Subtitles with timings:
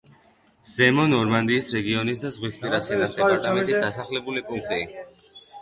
[0.75, 4.83] ზემო ნორმანდიის რეგიონის და ზღვისპირა სენას დეპარტამენტის დასახლებული პუნქტი.